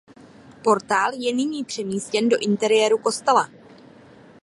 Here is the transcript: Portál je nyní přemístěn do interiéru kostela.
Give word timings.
Portál 0.63 1.11
je 1.13 1.31
nyní 1.35 1.63
přemístěn 1.63 2.29
do 2.29 2.37
interiéru 2.41 2.97
kostela. 2.97 3.49